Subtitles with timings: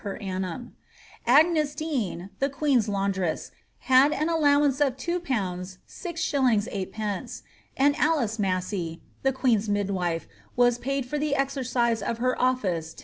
[0.03, 0.73] per annum.
[1.27, 3.51] Agnes Dean, the queen^s laundress,
[3.81, 5.19] had an allowance of 22.
[5.19, 5.77] Gs.
[5.87, 7.41] Sd,;
[7.77, 12.99] and Alice Massey, the queen's midwife, was paid for the exercise of her office 10